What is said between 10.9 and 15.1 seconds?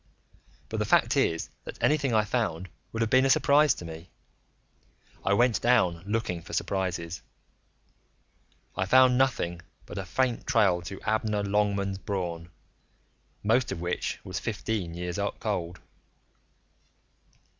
Abner Longmans Braun, most of which was fifteen